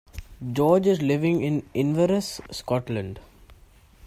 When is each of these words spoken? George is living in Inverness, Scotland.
George 0.51 0.87
is 0.87 0.99
living 0.99 1.43
in 1.43 1.61
Inverness, 1.75 2.41
Scotland. 2.49 3.19